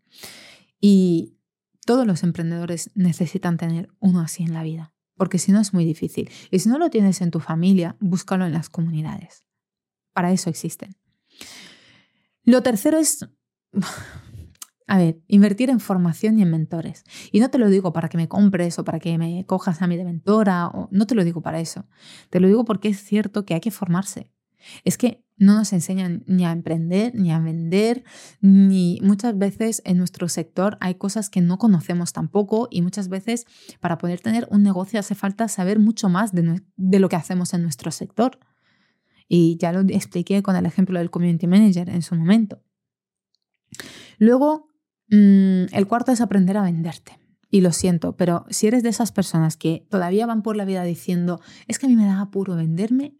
Y 0.82 1.38
todos 1.86 2.08
los 2.08 2.24
emprendedores 2.24 2.90
necesitan 2.96 3.58
tener 3.58 3.90
uno 4.00 4.22
así 4.22 4.42
en 4.42 4.54
la 4.54 4.64
vida, 4.64 4.96
porque 5.18 5.38
si 5.38 5.52
no 5.52 5.62
es 5.62 5.72
muy 5.72 5.86
difícil. 5.86 6.32
Y 6.50 6.58
si 6.58 6.68
no 6.68 6.80
lo 6.80 6.90
tienes 6.90 7.22
en 7.22 7.30
tu 7.30 7.42
familia, 7.42 7.96
búscalo 8.00 8.44
en 8.48 8.54
las 8.54 8.70
comunidades. 8.70 9.46
Para 10.14 10.32
eso 10.32 10.50
existen. 10.50 10.96
Lo 12.46 12.64
tercero 12.64 12.98
es, 12.98 13.28
a 14.88 14.98
ver, 14.98 15.20
invertir 15.28 15.70
en 15.70 15.80
formación 15.80 16.40
y 16.40 16.44
en 16.44 16.52
mentores. 16.52 17.04
Y 17.32 17.40
no 17.40 17.50
te 17.50 17.58
lo 17.58 17.70
digo 17.70 17.92
para 17.92 18.08
que 18.08 18.18
me 18.18 18.28
compres 18.28 18.80
o 18.80 18.86
para 18.86 19.00
que 19.00 19.18
me 19.18 19.46
cojas 19.46 19.82
a 19.82 19.88
mí 19.88 19.98
de 19.98 20.06
mentora, 20.06 20.68
o, 20.68 20.88
no 20.92 21.08
te 21.08 21.16
lo 21.16 21.24
digo 21.24 21.42
para 21.42 21.60
eso. 21.60 21.86
Te 22.30 22.40
lo 22.40 22.48
digo 22.48 22.66
porque 22.66 22.90
es 22.90 23.04
cierto 23.04 23.46
que 23.46 23.56
hay 23.56 23.62
que 23.62 23.72
formarse. 23.72 24.32
Es 24.84 24.98
que 24.98 25.24
no 25.38 25.56
nos 25.56 25.74
enseñan 25.74 26.24
ni 26.28 26.46
a 26.46 26.52
emprender, 26.52 27.14
ni 27.14 27.32
a 27.32 27.40
vender, 27.40 28.04
ni 28.40 29.00
muchas 29.04 29.38
veces 29.38 29.82
en 29.86 29.98
nuestro 29.98 30.30
sector 30.30 30.78
hay 30.80 30.96
cosas 30.96 31.30
que 31.30 31.42
no 31.42 31.58
conocemos 31.58 32.14
tampoco 32.14 32.68
y 32.72 32.82
muchas 32.82 33.10
veces 33.10 33.46
para 33.80 33.98
poder 33.98 34.22
tener 34.22 34.48
un 34.50 34.64
negocio 34.64 35.00
hace 35.00 35.14
falta 35.14 35.48
saber 35.48 35.80
mucho 35.80 36.10
más 36.10 36.32
de, 36.34 36.62
lo 36.78 37.10
que 37.10 37.16
hacemos 37.16 37.54
en 37.54 37.64
nuestro 37.64 37.92
sector. 37.92 38.40
Y 39.28 39.58
ya 39.58 39.72
lo 39.74 39.82
expliqué 39.82 40.44
con 40.44 40.56
el 40.56 40.66
ejemplo 40.66 41.00
del 41.00 41.10
community 41.10 41.48
manager 41.48 41.90
en 41.90 42.02
su 42.02 42.16
momento. 42.16 42.62
Luego, 44.18 44.70
mm, 45.10 45.74
el 45.74 45.88
cuarto 45.88 46.12
es 46.12 46.22
aprender 46.22 46.58
a 46.58 46.64
venderte. 46.64 47.20
Y 47.50 47.62
lo 47.62 47.72
siento, 47.72 48.18
pero 48.18 48.46
si 48.50 48.68
eres 48.68 48.84
de 48.84 48.90
esas 48.90 49.12
personas 49.12 49.56
que 49.56 49.88
todavía 49.90 50.26
van 50.26 50.42
por 50.42 50.58
la 50.58 50.66
vida 50.66 50.84
diciendo, 50.84 51.40
es 51.68 51.80
que 51.80 51.86
a 51.86 51.90
mí 51.90 51.96
me 51.96 52.06
da 52.06 52.20
apuro 52.20 52.56
venderme, 52.56 53.18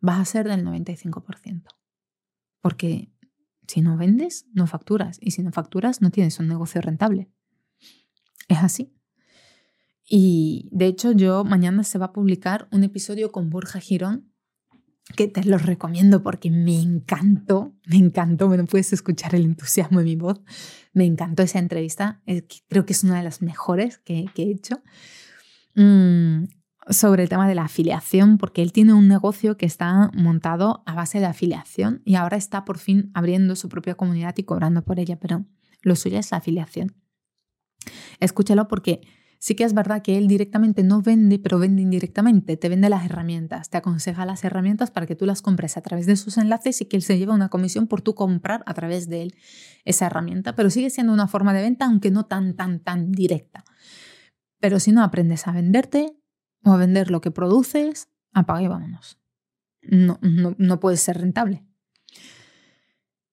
vas 0.00 0.20
a 0.20 0.24
ser 0.24 0.48
del 0.48 0.64
95%. 0.64 1.64
Porque 2.60 3.10
si 3.66 3.80
no 3.80 3.96
vendes, 3.96 4.46
no 4.52 4.66
facturas. 4.66 5.18
Y 5.20 5.32
si 5.32 5.42
no 5.42 5.52
facturas, 5.52 6.00
no 6.00 6.10
tienes 6.10 6.38
un 6.38 6.48
negocio 6.48 6.80
rentable. 6.80 7.30
Es 8.48 8.58
así. 8.58 8.94
Y 10.08 10.68
de 10.70 10.86
hecho, 10.86 11.12
yo 11.12 11.44
mañana 11.44 11.82
se 11.82 11.98
va 11.98 12.06
a 12.06 12.12
publicar 12.12 12.68
un 12.70 12.84
episodio 12.84 13.32
con 13.32 13.50
Borja 13.50 13.80
Girón 13.80 14.32
que 15.14 15.28
te 15.28 15.44
lo 15.44 15.58
recomiendo 15.58 16.22
porque 16.22 16.50
me 16.50 16.80
encantó, 16.80 17.74
me 17.86 17.96
encantó, 17.96 18.48
bueno, 18.48 18.64
puedes 18.64 18.92
escuchar 18.92 19.34
el 19.34 19.44
entusiasmo 19.44 20.00
de 20.00 20.04
mi 20.04 20.16
voz, 20.16 20.40
me 20.92 21.04
encantó 21.04 21.42
esa 21.42 21.58
entrevista, 21.58 22.20
creo 22.68 22.86
que 22.86 22.92
es 22.92 23.04
una 23.04 23.18
de 23.18 23.22
las 23.22 23.42
mejores 23.42 23.98
que, 23.98 24.26
he 24.36 24.50
hecho. 24.50 24.82
Mm, 25.74 26.44
sobre 26.88 27.24
el 27.24 27.28
tema 27.28 27.48
de 27.48 27.54
la 27.54 27.64
afiliación, 27.64 28.38
porque 28.38 28.62
él 28.62 28.72
tiene 28.72 28.94
un 28.94 29.08
negocio 29.08 29.56
que 29.56 29.66
está 29.66 30.10
montado 30.14 30.82
a 30.86 30.94
base 30.94 31.18
de 31.18 31.26
afiliación 31.26 32.00
y 32.04 32.14
ahora 32.14 32.36
está 32.36 32.64
por 32.64 32.78
fin 32.78 33.10
abriendo 33.12 33.56
su 33.56 33.68
propia 33.68 33.96
comunidad 33.96 34.34
y 34.36 34.44
cobrando 34.44 34.84
por 34.84 35.00
ella, 35.00 35.18
pero 35.18 35.44
lo 35.82 35.96
suyo 35.96 36.18
es 36.18 36.30
la 36.30 36.38
afiliación. 36.38 36.94
Escúchalo 38.20 38.68
porque 38.68 39.00
sí 39.46 39.54
que 39.54 39.62
es 39.62 39.74
verdad 39.74 40.02
que 40.02 40.18
él 40.18 40.26
directamente 40.26 40.82
no 40.82 41.02
vende, 41.02 41.38
pero 41.38 41.60
vende 41.60 41.80
indirectamente, 41.80 42.56
te 42.56 42.68
vende 42.68 42.88
las 42.88 43.04
herramientas, 43.04 43.70
te 43.70 43.76
aconseja 43.76 44.26
las 44.26 44.42
herramientas 44.42 44.90
para 44.90 45.06
que 45.06 45.14
tú 45.14 45.24
las 45.24 45.40
compres 45.40 45.76
a 45.76 45.82
través 45.82 46.06
de 46.06 46.16
sus 46.16 46.36
enlaces 46.36 46.80
y 46.80 46.86
que 46.86 46.96
él 46.96 47.04
se 47.04 47.16
lleva 47.16 47.32
una 47.32 47.48
comisión 47.48 47.86
por 47.86 48.00
tú 48.00 48.16
comprar 48.16 48.64
a 48.66 48.74
través 48.74 49.08
de 49.08 49.22
él 49.22 49.34
esa 49.84 50.06
herramienta, 50.06 50.56
pero 50.56 50.68
sigue 50.68 50.90
siendo 50.90 51.12
una 51.12 51.28
forma 51.28 51.54
de 51.54 51.62
venta, 51.62 51.84
aunque 51.84 52.10
no 52.10 52.26
tan, 52.26 52.56
tan, 52.56 52.80
tan 52.80 53.12
directa. 53.12 53.62
Pero 54.58 54.80
si 54.80 54.90
no 54.90 55.04
aprendes 55.04 55.46
a 55.46 55.52
venderte, 55.52 56.16
o 56.64 56.72
a 56.72 56.76
vender 56.76 57.12
lo 57.12 57.20
que 57.20 57.30
produces, 57.30 58.08
apaga 58.32 58.62
y 58.62 58.66
vámonos. 58.66 59.20
No, 59.80 60.18
no, 60.22 60.56
no 60.58 60.80
puede 60.80 60.96
ser 60.96 61.20
rentable. 61.20 61.64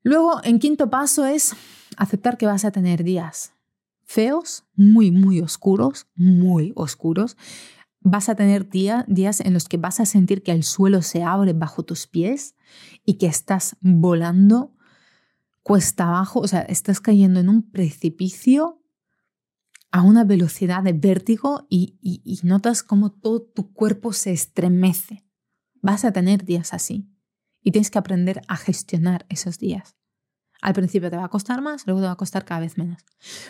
Luego, 0.03 0.41
en 0.43 0.59
quinto 0.59 0.91
paso 0.91 1.25
es 1.25 1.55
aceptar 1.97 2.37
que 2.37 2.45
vas 2.45 2.65
a 2.65 2.71
tener 2.71 3.03
días 3.03 3.53
feos, 4.13 4.65
muy, 4.75 5.09
muy 5.09 5.41
oscuros, 5.41 6.07
muy 6.15 6.71
oscuros. 6.75 7.35
Vas 7.99 8.29
a 8.29 8.35
tener 8.35 8.69
días 8.69 9.39
en 9.39 9.53
los 9.53 9.67
que 9.67 9.77
vas 9.77 9.99
a 9.99 10.05
sentir 10.05 10.43
que 10.43 10.51
el 10.51 10.63
suelo 10.63 11.01
se 11.01 11.23
abre 11.23 11.53
bajo 11.53 11.83
tus 11.83 12.05
pies 12.05 12.55
y 13.05 13.15
que 13.15 13.25
estás 13.25 13.75
volando 13.81 14.75
cuesta 15.63 16.09
abajo, 16.09 16.41
o 16.41 16.47
sea, 16.47 16.61
estás 16.61 16.99
cayendo 16.99 17.39
en 17.39 17.49
un 17.49 17.71
precipicio 17.71 18.81
a 19.91 20.01
una 20.01 20.23
velocidad 20.25 20.83
de 20.83 20.93
vértigo 20.93 21.65
y, 21.69 21.97
notas 22.43 22.83
como 22.83 23.11
todo 23.11 23.41
tu 23.41 23.73
cuerpo 23.73 24.11
se 24.11 24.31
estremece. 24.31 25.25
Vas 25.81 26.05
a 26.05 26.11
tener 26.11 26.45
días 26.45 26.73
así 26.73 27.09
y 27.61 27.71
tienes 27.71 27.89
que 27.89 27.99
aprender 27.99 28.41
a 28.47 28.57
gestionar 28.57 29.25
esos 29.29 29.57
días. 29.57 29.95
Al 30.63 30.73
principio 30.73 31.09
te 31.09 31.17
va 31.17 31.25
a 31.25 31.29
costar 31.29 31.61
más, 31.61 31.85
luego 31.85 31.99
te 31.99 32.07
va 32.07 32.13
a 32.13 32.15
costar 32.15 32.45
cada 32.45 32.61
vez 32.61 32.77
menos. 32.77 33.03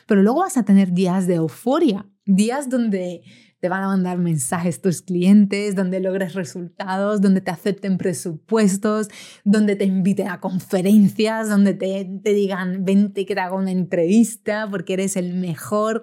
Pero 0.08 0.24
luego 0.24 0.40
vas 0.40 0.58
a 0.58 0.64
tener 0.64 0.94
días 0.94 1.28
de 1.28 1.36
euforia, 1.36 2.08
días 2.26 2.72
donde 2.72 3.22
te 3.60 3.70
van 3.70 3.84
a 3.84 3.88
mandar 3.88 4.18
mensajes 4.18 4.82
tus 4.82 5.04
clientes, 5.04 5.76
donde 5.76 6.00
logres 6.00 6.34
resultados, 6.34 7.22
donde 7.22 7.42
te 7.42 7.52
acepten 7.52 8.00
presupuestos, 8.00 9.10
donde 9.44 9.76
te 9.76 9.86
inviten 9.86 10.28
a 10.28 10.40
conferencias, 10.40 11.50
donde 11.50 11.76
te, 11.76 12.34
digan, 12.34 12.84
vente 12.84 13.28
que 13.28 13.36
te 13.36 13.42
haga 13.42 13.56
una 13.56 13.72
entrevista 13.72 14.68
porque 14.68 14.94
eres 14.94 15.16
el 15.16 15.36
mejor. 15.36 16.02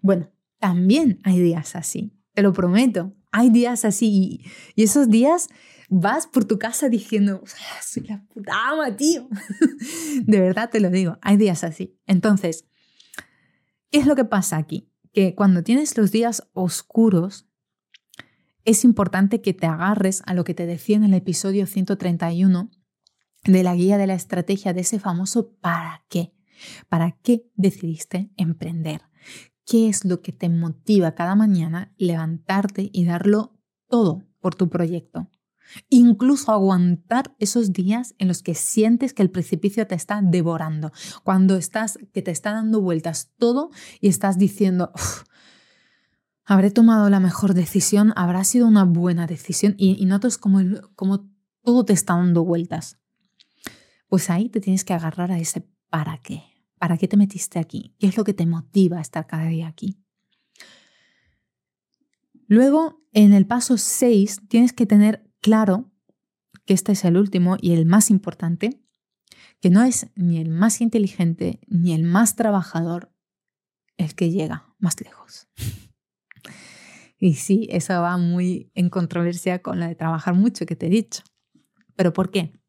Bueno, 0.00 0.30
también 0.60 1.18
hay 1.24 1.40
días 1.40 1.74
así, 1.74 2.14
te 2.34 2.42
lo 2.42 2.52
prometo. 2.52 3.12
Hay 3.32 3.50
días 3.50 3.84
así 3.84 4.44
y, 4.76 4.82
esos 4.82 5.10
días 5.10 5.48
vas 5.94 6.26
por 6.26 6.46
tu 6.46 6.58
casa 6.58 6.88
diciendo, 6.88 7.42
soy 7.82 8.04
la 8.04 8.24
puta 8.32 8.52
ama, 8.70 8.96
tío. 8.96 9.28
de 10.24 10.40
verdad 10.40 10.70
te 10.70 10.80
lo 10.80 10.88
digo, 10.88 11.18
hay 11.20 11.36
días 11.36 11.64
así. 11.64 11.98
Entonces, 12.06 12.64
¿qué 13.90 13.98
es 13.98 14.06
lo 14.06 14.16
que 14.16 14.24
pasa 14.24 14.56
aquí? 14.56 14.90
Que 15.12 15.34
cuando 15.34 15.62
tienes 15.62 15.98
los 15.98 16.10
días 16.10 16.48
oscuros, 16.54 17.46
es 18.64 18.84
importante 18.84 19.42
que 19.42 19.52
te 19.52 19.66
agarres 19.66 20.22
a 20.24 20.32
lo 20.32 20.44
que 20.44 20.54
te 20.54 20.64
decía 20.64 20.96
en 20.96 21.04
el 21.04 21.12
episodio 21.12 21.66
131 21.66 22.70
de 23.44 23.62
la 23.62 23.74
guía 23.74 23.98
de 23.98 24.06
la 24.06 24.14
estrategia 24.14 24.72
de 24.72 24.80
ese 24.80 24.98
famoso 24.98 25.52
¿para 25.60 26.06
qué? 26.08 26.32
¿Para 26.88 27.18
qué 27.22 27.50
decidiste 27.54 28.30
emprender? 28.36 29.02
¿Qué 29.66 29.88
es 29.88 30.06
lo 30.06 30.22
que 30.22 30.32
te 30.32 30.48
motiva 30.48 31.14
cada 31.14 31.34
mañana 31.34 31.92
levantarte 31.98 32.88
y 32.92 33.04
darlo 33.04 33.58
todo 33.88 34.22
por 34.40 34.54
tu 34.54 34.70
proyecto? 34.70 35.28
Incluso 35.88 36.52
aguantar 36.52 37.34
esos 37.38 37.72
días 37.72 38.14
en 38.18 38.28
los 38.28 38.42
que 38.42 38.54
sientes 38.54 39.14
que 39.14 39.22
el 39.22 39.30
precipicio 39.30 39.86
te 39.86 39.94
está 39.94 40.20
devorando, 40.22 40.92
cuando 41.24 41.56
estás 41.56 41.98
que 42.12 42.22
te 42.22 42.30
está 42.30 42.52
dando 42.52 42.80
vueltas 42.80 43.30
todo 43.38 43.70
y 44.00 44.08
estás 44.08 44.38
diciendo, 44.38 44.92
habré 46.44 46.70
tomado 46.70 47.08
la 47.10 47.20
mejor 47.20 47.54
decisión, 47.54 48.12
habrá 48.16 48.44
sido 48.44 48.66
una 48.66 48.84
buena 48.84 49.26
decisión 49.26 49.74
y, 49.78 50.04
notas 50.06 50.38
como, 50.38 50.60
como 50.94 51.28
todo 51.62 51.84
te 51.84 51.92
está 51.92 52.14
dando 52.14 52.44
vueltas. 52.44 52.98
Pues 54.08 54.28
ahí 54.30 54.48
te 54.48 54.60
tienes 54.60 54.84
que 54.84 54.92
agarrar 54.92 55.32
a 55.32 55.38
ese 55.38 55.66
para 55.88 56.18
qué. 56.18 56.42
¿Para 56.78 56.98
qué 56.98 57.06
te 57.06 57.16
metiste 57.16 57.58
aquí? 57.58 57.94
¿Qué 57.98 58.08
es 58.08 58.16
lo 58.16 58.24
que 58.24 58.34
te 58.34 58.44
motiva 58.44 58.98
a 58.98 59.00
estar 59.00 59.26
cada 59.26 59.46
día 59.46 59.68
aquí? 59.68 60.02
Luego, 62.48 63.00
en 63.12 63.32
el 63.32 63.46
paso 63.46 63.78
6, 63.78 64.42
tienes 64.48 64.72
que 64.72 64.84
tener 64.84 65.31
claro 65.42 65.92
que 66.64 66.72
este 66.72 66.92
es 66.92 67.04
el 67.04 67.18
último 67.18 67.56
y 67.60 67.72
el 67.74 67.84
más 67.84 68.10
importante, 68.10 68.80
que 69.60 69.68
no 69.68 69.82
es 69.82 70.10
ni 70.14 70.38
el 70.38 70.48
más 70.48 70.80
inteligente 70.80 71.60
ni 71.66 71.92
el 71.92 72.04
más 72.04 72.36
trabajador 72.36 73.12
el 73.98 74.14
que 74.14 74.30
llega 74.30 74.74
más 74.78 75.00
lejos. 75.00 75.48
Y 77.18 77.34
sí, 77.34 77.68
eso 77.70 77.92
va 78.02 78.16
muy 78.16 78.72
en 78.74 78.90
controversia 78.90 79.62
con 79.62 79.78
la 79.78 79.86
de 79.86 79.94
trabajar 79.94 80.34
mucho 80.34 80.66
que 80.66 80.74
te 80.74 80.86
he 80.86 80.90
dicho. 80.90 81.22
¿Pero 81.94 82.12
por 82.12 82.32
qué? 82.32 82.60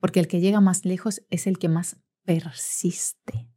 Porque 0.00 0.18
el 0.18 0.26
que 0.26 0.40
llega 0.40 0.60
más 0.60 0.84
lejos 0.84 1.22
es 1.30 1.46
el 1.46 1.58
que 1.58 1.68
más 1.68 1.98
persiste. 2.24 3.48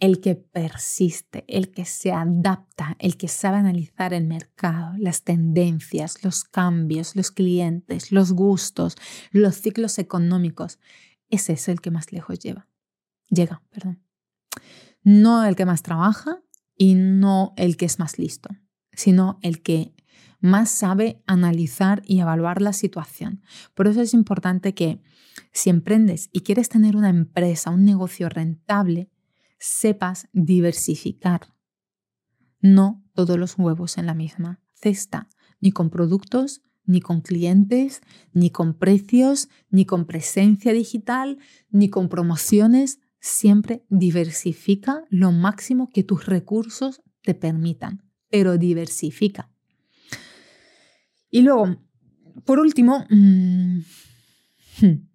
El 0.00 0.20
que 0.20 0.34
persiste, 0.34 1.44
el 1.46 1.70
que 1.70 1.84
se 1.84 2.10
adapta, 2.10 2.96
el 2.98 3.16
que 3.16 3.28
sabe 3.28 3.58
analizar 3.58 4.12
el 4.14 4.26
mercado, 4.26 4.94
las 4.98 5.22
tendencias, 5.22 6.24
los 6.24 6.44
cambios, 6.44 7.14
los 7.14 7.30
clientes, 7.30 8.10
los 8.10 8.32
gustos, 8.32 8.96
los 9.30 9.56
ciclos 9.56 9.98
económicos. 9.98 10.78
Ese 11.28 11.52
es 11.52 11.68
el 11.68 11.80
que 11.80 11.90
más 11.90 12.12
lejos 12.12 12.38
lleva. 12.38 12.66
Llega, 13.28 13.62
perdón. 13.70 14.02
No 15.02 15.44
el 15.44 15.54
que 15.54 15.66
más 15.66 15.82
trabaja 15.82 16.42
y 16.76 16.94
no 16.94 17.52
el 17.56 17.76
que 17.76 17.86
es 17.86 17.98
más 17.98 18.18
listo, 18.18 18.48
sino 18.92 19.38
el 19.42 19.62
que 19.62 19.94
más 20.40 20.70
sabe 20.70 21.22
analizar 21.26 22.02
y 22.06 22.20
evaluar 22.20 22.62
la 22.62 22.72
situación. 22.72 23.42
Por 23.74 23.86
eso 23.86 24.00
es 24.00 24.14
importante 24.14 24.74
que 24.74 25.00
si 25.52 25.70
emprendes 25.70 26.30
y 26.32 26.40
quieres 26.40 26.68
tener 26.68 26.96
una 26.96 27.10
empresa, 27.10 27.70
un 27.70 27.84
negocio 27.84 28.28
rentable, 28.28 29.10
sepas 29.60 30.28
diversificar. 30.32 31.54
No 32.60 33.04
todos 33.14 33.38
los 33.38 33.56
huevos 33.56 33.98
en 33.98 34.06
la 34.06 34.14
misma 34.14 34.60
cesta, 34.74 35.28
ni 35.60 35.70
con 35.70 35.90
productos, 35.90 36.62
ni 36.84 37.00
con 37.00 37.20
clientes, 37.20 38.00
ni 38.32 38.50
con 38.50 38.74
precios, 38.74 39.48
ni 39.70 39.84
con 39.84 40.06
presencia 40.06 40.72
digital, 40.72 41.38
ni 41.70 41.88
con 41.88 42.08
promociones 42.08 42.98
siempre 43.20 43.84
diversifica 43.90 45.04
lo 45.10 45.30
máximo 45.30 45.90
que 45.92 46.02
tus 46.02 46.26
recursos 46.26 47.02
te 47.22 47.34
permitan, 47.34 48.02
pero 48.30 48.56
diversifica. 48.56 49.50
Y 51.30 51.42
luego, 51.42 51.76
por 52.44 52.58
último, 52.58 53.04
mm, 53.10 53.80
hmm, 54.80 55.09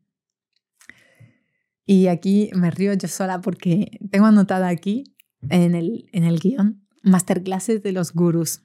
y 1.85 2.07
aquí 2.07 2.49
me 2.53 2.71
río 2.71 2.93
yo 2.93 3.07
sola 3.07 3.41
porque 3.41 3.99
tengo 4.11 4.25
anotada 4.25 4.67
aquí 4.67 5.15
en 5.49 5.75
el, 5.75 6.09
en 6.11 6.23
el 6.23 6.39
guion 6.39 6.85
masterclasses 7.03 7.83
de 7.83 7.91
los 7.91 8.13
gurús, 8.13 8.63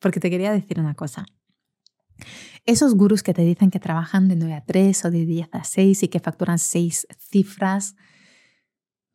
porque 0.00 0.20
te 0.20 0.30
quería 0.30 0.52
decir 0.52 0.80
una 0.80 0.94
cosa. 0.94 1.26
Esos 2.66 2.94
gurús 2.94 3.22
que 3.22 3.32
te 3.32 3.42
dicen 3.42 3.70
que 3.70 3.78
trabajan 3.78 4.28
de 4.28 4.34
9 4.34 4.54
a 4.54 4.64
3 4.64 5.04
o 5.04 5.10
de 5.10 5.24
10 5.24 5.48
a 5.52 5.64
6 5.64 6.02
y 6.02 6.08
que 6.08 6.18
facturan 6.18 6.58
6 6.58 7.06
cifras, 7.18 7.94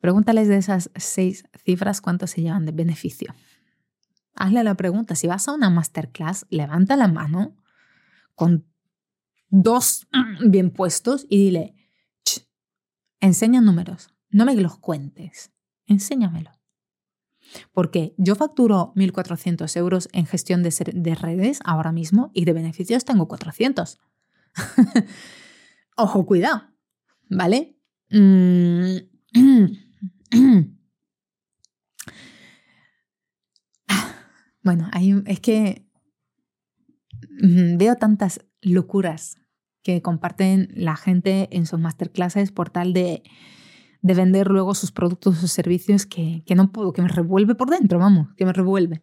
Pregúntales 0.04 0.50
de 0.50 0.58
esas 0.58 0.92
seis 0.98 1.46
cifras 1.64 2.02
cuánto 2.02 2.28
se 2.28 2.42
llevan 2.42 2.66
de 2.66 2.74
beneficio. 2.74 3.34
Hazle 4.36 4.62
la 4.66 4.76
pregunta. 4.76 5.16
Si 5.16 5.28
vas 5.28 5.48
a 5.48 5.54
una 5.54 5.70
masterclass, 5.70 6.46
levanta 6.50 6.98
la 6.98 7.08
mano 7.08 7.56
con 8.36 8.66
dos 9.48 10.06
bien 10.46 10.72
puestos 10.72 11.26
y 11.30 11.46
dile, 11.46 11.83
enseña 13.24 13.62
números, 13.62 14.14
no 14.30 14.46
me 14.46 14.54
los 14.56 14.78
cuentes, 14.78 15.54
enséñamelo. 15.88 16.52
Porque 17.72 18.14
yo 18.18 18.36
facturo 18.36 18.92
1.400 18.96 19.78
euros 19.78 20.10
en 20.12 20.26
gestión 20.26 20.62
de, 20.64 21.16
redes 21.16 21.60
ahora 21.64 21.94
mismo 21.94 22.32
y 22.34 22.46
de 22.46 22.54
beneficios 22.54 23.06
tengo 23.06 23.28
400. 23.28 24.00
Ojo, 25.98 26.26
cuidado, 26.26 26.64
¿vale? 27.30 27.78
Mm, 28.10 28.96
bueno, 34.64 34.90
es 35.26 35.40
que 35.40 35.88
mm, 37.42 37.78
veo 37.78 37.96
tantas 37.96 38.42
locuras 38.62 39.38
que 39.84 40.02
comparten 40.02 40.70
la 40.74 40.96
gente 40.96 41.50
en 41.52 41.66
sus 41.66 41.80
masterclasses 41.80 42.52
por 42.52 42.70
tal 42.70 42.94
de, 42.94 43.24
vender 44.02 44.48
luego 44.48 44.74
sus 44.76 44.92
productos 44.92 45.44
o 45.44 45.48
servicios 45.48 46.06
que, 46.06 46.44
que 46.46 46.56
no 46.56 46.72
puedo, 46.72 46.94
que 46.94 47.02
me 47.02 47.08
revuelve 47.08 47.56
por 47.56 47.70
dentro, 47.70 48.00
vamos, 48.00 48.30
que 48.36 48.46
me 48.46 48.54
revuelve. 48.54 49.02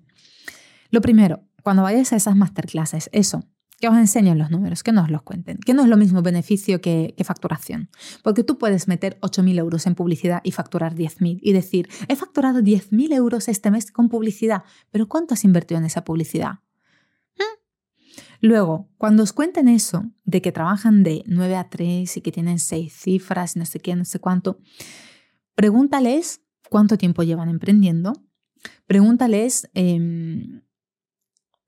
Lo 0.90 1.00
primero, 1.00 1.42
cuando 1.62 1.82
vayas 1.82 2.12
a 2.12 2.16
esas 2.16 2.37
masterclasses, 2.37 3.08
eso, 3.12 3.44
que 3.80 3.88
os 3.88 3.96
enseñen 3.96 4.38
los 4.38 4.50
números, 4.50 4.82
que 4.82 4.92
nos 4.92 5.10
los 5.10 5.22
cuenten, 5.22 5.56
que 5.58 5.72
no 5.72 5.82
es 5.82 5.88
lo 5.88 5.96
mismo 5.96 6.22
beneficio 6.22 6.80
que, 6.80 7.14
facturación. 7.25 7.88
Porque 8.22 8.44
tú 8.44 8.58
puedes 8.58 8.88
meter 8.88 9.18
8.000 9.20 9.58
euros 9.58 9.87
en 9.87 9.94
publicidad 9.94 10.40
y 10.44 10.52
facturar 10.52 10.94
10.000 10.94 11.38
y 11.42 11.52
decir, 11.52 11.88
he 12.08 12.16
facturado 12.16 12.60
10.000 12.60 13.14
euros 13.14 13.49
este 13.49 13.70
mes 13.70 13.90
con 13.90 14.08
publicidad, 14.08 14.64
pero 14.90 15.08
¿cuánto 15.08 15.34
has 15.34 15.44
invertido 15.44 15.78
en 15.78 15.87
esa 15.87 16.04
publicidad? 16.04 16.60
Luego, 18.40 18.88
cuando 18.97 19.23
os 19.23 19.32
cuenten 19.32 19.68
eso, 19.68 20.04
de 20.25 20.41
que 20.41 20.52
trabajan 20.52 21.02
de 21.02 21.23
9 21.26 21.56
a 21.56 21.69
3 21.69 22.17
y 22.17 22.21
que 22.21 22.32
tienen 22.32 22.58
6 22.58 22.93
cifras 22.93 23.56
y 23.56 23.58
no 23.58 23.67
sé 23.67 23.80
qué, 23.80 23.95
no 23.95 24.04
sé 24.04 24.19
cuánto, 24.19 24.58
pregúntales 25.54 26.41
cuánto 26.71 26.97
tiempo 26.99 27.23
llevan 27.23 27.49
emprendiendo, 27.49 28.12
pregúntales... 28.86 29.69
Em, 29.75 30.62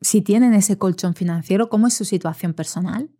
si 0.03 0.21
tienen 0.21 0.53
ese 0.53 0.77
colchón 0.79 1.15
financiero, 1.15 1.69
cómo 1.69 1.87
es 1.87 1.95
su 1.95 2.05
situación 2.05 2.55
personal. 2.55 3.11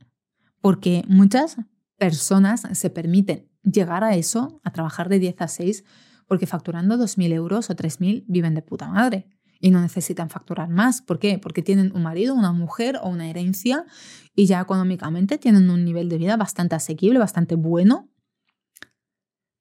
Porque 0.61 1.05
muchas 1.09 1.57
personas 1.97 2.67
se 2.73 2.91
permiten 2.91 3.49
llegar 3.63 4.05
a 4.05 4.17
eso, 4.17 4.61
a 4.65 4.73
trabajar 4.73 5.09
de 5.09 5.19
10 5.19 5.41
a 5.41 5.49
6, 5.49 5.85
porque 6.27 6.47
facturando 6.47 6.97
2.000 6.97 7.33
euros 7.33 7.71
o 7.71 7.77
3.000 7.77 8.25
viven 8.27 8.55
de 8.55 8.63
puta 8.63 8.89
madre 8.89 9.29
y 9.63 9.71
no 9.71 9.81
necesitan 9.81 10.29
facturar 10.29 10.69
más. 10.69 11.01
¿Por 11.01 11.21
qué? 11.21 11.39
Porque 11.39 11.63
tienen 11.63 11.93
un 11.95 12.03
marido, 12.03 12.35
una 12.35 12.53
mujer 12.53 12.99
o 13.01 13.09
una 13.09 13.31
herencia 13.31 13.87
y 14.35 14.47
ya 14.47 14.61
económicamente 14.61 15.39
tienen 15.39 15.71
un 15.71 15.85
nivel 15.85 16.09
de 16.09 16.19
vida 16.19 16.37
bastante 16.37 16.75
asequible, 16.75 17.21
bastante 17.21 17.55
bueno. 17.55 18.11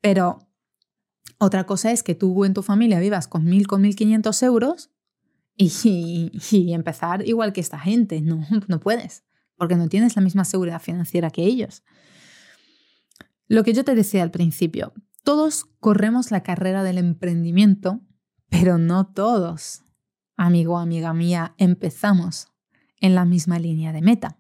Pero 0.02 0.50
otra 1.38 1.68
cosa 1.68 1.92
es 1.92 2.02
que 2.02 2.16
tú 2.16 2.46
en 2.46 2.56
tu 2.56 2.64
familia 2.64 3.00
vivas 3.00 3.28
con 3.28 3.46
1.000, 3.46 3.68
con 3.68 3.84
1.500 3.84 4.44
euros 4.44 4.90
y, 5.56 6.32
empezar 6.74 7.28
igual 7.28 7.54
que 7.54 7.62
esta 7.62 7.78
gente. 7.78 8.22
No, 8.22 8.44
no 8.68 8.80
puedes, 8.80 9.24
porque 9.56 9.76
no 9.76 9.88
tienes 9.88 10.16
la 10.16 10.24
misma 10.24 10.46
seguridad 10.46 10.82
financiera 10.82 11.30
que 11.30 11.44
ellos. 11.44 11.84
Lo 13.48 13.64
que 13.64 13.74
yo 13.74 13.84
te 13.84 13.94
decía 13.94 14.24
al 14.24 14.32
principio, 14.32 14.94
todos 15.24 15.66
corremos 15.80 16.32
la 16.32 16.42
carrera 16.42 16.82
del 16.82 16.98
emprendimiento, 16.98 18.02
pero 18.50 18.80
no 18.80 19.06
todos, 19.06 19.84
amigo 20.46 20.80
amiga 20.80 21.14
mía, 21.14 21.54
empezamos 21.58 22.48
en 23.00 23.16
la 23.16 23.26
misma 23.26 23.60
línea 23.60 23.94
de 23.94 24.02
meta. 24.02 24.40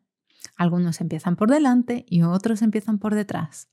Algunos 0.58 1.00
empiezan 1.00 1.36
por 1.36 1.50
delante 1.50 2.06
y 2.10 2.24
otros 2.24 2.62
empiezan 2.64 2.98
por 2.98 3.14
detrás. 3.14 3.70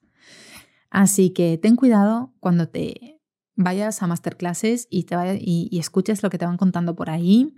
Así 0.90 1.30
que 1.30 1.58
ten 1.58 1.76
cuidado 1.76 2.34
cuando 2.40 2.68
te 2.68 3.22
vayas 3.56 4.02
a 4.02 4.06
masterclasses 4.06 4.88
y, 4.90 5.04
te 5.04 5.16
y, 5.40 5.78
escuches 5.78 6.22
lo 6.22 6.30
que 6.30 6.38
te 6.38 6.44
van 6.44 6.58
contando 6.58 6.94
por 6.94 7.10
ahí 7.10 7.54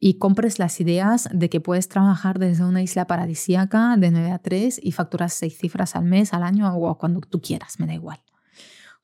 y 0.00 0.14
compres 0.14 0.58
las 0.58 0.80
ideas 0.80 1.28
de 1.32 1.48
que 1.48 1.60
puedes 1.60 1.88
trabajar 1.88 2.38
desde 2.38 2.64
una 2.64 2.82
isla 2.82 3.06
paradisíaca 3.06 3.96
de 3.98 4.10
9 4.10 4.30
a 4.30 4.38
3 4.38 4.80
y 4.82 4.92
facturas 4.92 5.34
seis 5.34 5.56
cifras 5.58 5.96
al 5.96 6.04
mes, 6.04 6.32
al 6.32 6.42
año 6.42 6.74
o 6.74 6.98
cuando 6.98 7.20
tú 7.20 7.40
quieras, 7.40 7.78
me 7.78 7.86
da 7.86 7.94
igual. 7.94 8.22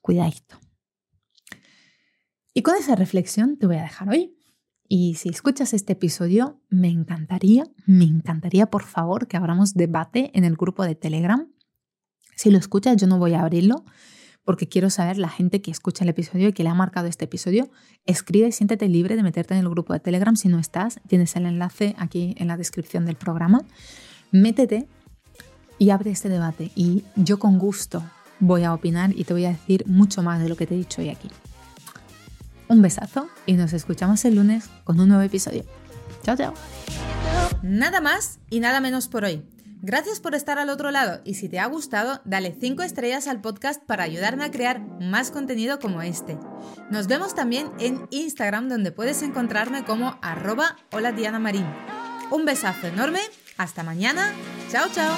Cuidadito. 0.01 0.59
Y 2.55 2.63
con 2.63 2.75
esa 2.75 2.97
reflexión 2.97 3.59
te 3.59 3.67
voy 3.67 3.77
a 3.77 3.83
dejar 3.83 4.09
hoy. 4.09 4.38
Y 4.89 5.17
si 5.17 5.29
escuchas 5.29 5.75
este 5.75 5.93
episodio, 5.93 6.63
me 6.71 6.89
encantaría, 6.89 7.65
me 7.85 8.05
encantaría 8.05 8.67
por 8.67 8.85
favor 8.85 9.29
que 9.29 9.37
abramos 9.37 9.75
debate 9.75 10.31
en 10.33 10.45
el 10.45 10.57
grupo 10.57 10.83
de 10.83 10.95
Telegram. 10.95 11.47
Si 12.37 12.51
lo 12.51 12.57
escuchas, 12.57 12.97
yo 12.97 13.07
no 13.07 13.19
voy 13.19 13.35
a 13.35 13.43
abrirlo, 13.43 13.85
porque 14.45 14.67
quiero 14.67 14.89
saber 14.89 15.19
la 15.19 15.29
gente 15.29 15.61
que 15.61 15.71
escucha 15.71 16.05
el 16.05 16.09
episodio 16.09 16.49
y 16.49 16.53
que 16.55 16.63
le 16.63 16.71
ha 16.71 16.75
marcado 16.75 17.07
este 17.07 17.27
episodio. 17.27 17.71
Escribe 18.07 18.49
y 18.49 18.53
siéntete 18.53 18.89
libre 18.89 19.15
de 19.15 19.23
meterte 19.23 19.53
en 19.53 19.61
el 19.61 19.69
grupo 19.69 19.93
de 19.93 20.01
Telegram 20.01 20.37
si 20.37 20.49
no 20.49 20.59
estás. 20.59 21.01
Tienes 21.07 21.37
el 21.37 21.45
enlace 21.45 21.95
aquí 21.99 22.35
en 22.39 22.49
la 22.49 22.57
descripción 22.57 23.05
del 23.05 23.17
programa. 23.17 23.61
Métete 24.33 24.89
y 25.79 25.91
abre 25.91 26.13
este 26.13 26.31
debate. 26.31 26.71
Y 26.75 27.05
yo 27.15 27.39
con 27.39 27.59
gusto 27.59 28.03
voy 28.41 28.65
a 28.65 28.73
opinar 28.73 29.13
y 29.15 29.25
te 29.25 29.35
voy 29.35 29.45
a 29.45 29.51
decir 29.51 29.85
mucho 29.87 30.23
más 30.23 30.41
de 30.41 30.49
lo 30.49 30.57
que 30.57 30.67
te 30.67 30.75
he 30.75 30.79
dicho 30.79 31.03
hoy 31.03 31.11
aquí. 31.11 31.29
Un 32.69 32.83
besazo 32.83 33.29
y 33.47 33.55
nos 33.55 33.73
escuchamos 33.73 34.25
el 34.25 34.37
lunes 34.37 34.69
con 34.85 35.01
un 35.01 35.09
nuevo 35.09 35.23
episodio. 35.23 35.65
Chao, 36.23 36.37
chao. 36.37 36.55
Nada 37.63 38.01
más 38.01 38.39
y 38.51 38.61
nada 38.61 38.81
menos 38.81 39.09
por 39.09 39.25
hoy. 39.25 39.43
Gracias 39.81 40.19
por 40.19 40.35
estar 40.35 40.59
al 40.59 40.71
otro 40.71 40.91
lado 40.91 41.21
y 41.25 41.35
si 41.35 41.49
te 41.49 41.61
ha 41.61 41.67
gustado, 41.67 42.21
dale 42.25 42.57
5 42.59 42.83
estrellas 42.83 43.29
al 43.29 43.41
podcast 43.41 43.81
para 43.83 44.03
ayudarme 44.03 44.45
a 44.45 44.51
crear 44.51 44.81
más 45.01 45.31
contenido 45.31 45.79
como 45.79 46.03
este. 46.03 46.37
Nos 46.91 47.07
vemos 47.07 47.35
también 47.35 47.71
en 47.79 48.09
Instagram 48.11 48.69
donde 48.69 48.91
puedes 48.91 49.23
encontrarme 49.23 49.85
como 49.85 50.19
arroba 50.21 50.77
hola 50.91 51.13
Diana 51.13 51.39
Marín. 51.39 51.67
Un 52.31 52.45
besazo 52.45 52.89
enorme, 52.89 53.21
hasta 53.57 53.85
mañana, 53.85 54.33
chao 54.71 54.89
chao. 54.93 55.17